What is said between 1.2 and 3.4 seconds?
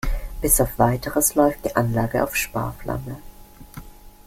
läuft die Anlage auf Sparflamme.